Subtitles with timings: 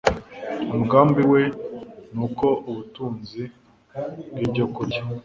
[0.71, 1.41] Umugambi we
[2.13, 3.41] ni uko ubutunzi
[4.33, 5.01] bwibyokurya